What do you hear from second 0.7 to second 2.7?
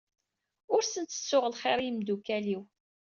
Ur sen-tettuɣ lxir i imdukal-iw.